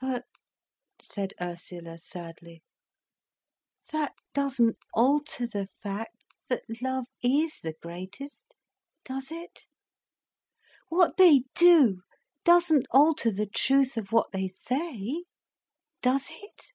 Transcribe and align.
"But," 0.00 0.24
said 1.02 1.34
Ursula 1.38 1.98
sadly, 1.98 2.62
"that 3.92 4.14
doesn't 4.32 4.78
alter 4.94 5.46
the 5.46 5.68
fact 5.82 6.16
that 6.48 6.64
love 6.80 7.04
is 7.22 7.58
the 7.60 7.74
greatest, 7.82 8.54
does 9.04 9.30
it? 9.30 9.66
What 10.88 11.18
they 11.18 11.42
do 11.54 12.00
doesn't 12.44 12.86
alter 12.92 13.30
the 13.30 13.44
truth 13.46 13.98
of 13.98 14.10
what 14.10 14.32
they 14.32 14.48
say, 14.48 15.24
does 16.00 16.28
it?" 16.30 16.68